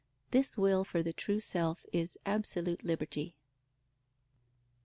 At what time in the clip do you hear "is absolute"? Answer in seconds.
1.93-2.83